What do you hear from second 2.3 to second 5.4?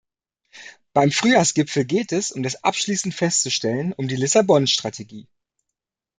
um das abschließend festzustellen, um die Lissabon-Strategie.